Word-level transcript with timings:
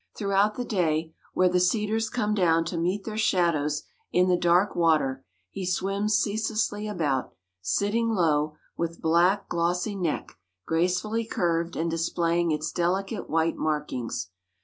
Throughout 0.17 0.55
the 0.55 0.65
day, 0.65 1.13
where 1.35 1.47
the 1.47 1.59
cedars 1.59 2.09
come 2.09 2.33
down 2.33 2.65
to 2.65 2.77
meet 2.79 3.03
their 3.03 3.19
shadows 3.19 3.83
in 4.11 4.29
the 4.29 4.35
dark 4.35 4.75
water, 4.75 5.23
he 5.51 5.63
swims 5.63 6.15
ceaselessly 6.15 6.87
about, 6.87 7.35
sitting 7.61 8.09
low, 8.09 8.55
with 8.75 8.99
black, 8.99 9.47
glossy 9.47 9.95
neck 9.95 10.31
gracefully 10.65 11.23
curved 11.23 11.75
and 11.75 11.87
displaying 11.91 12.49
its 12.49 12.71
delicate 12.71 13.29
white 13.29 13.57
markings. 13.57 14.31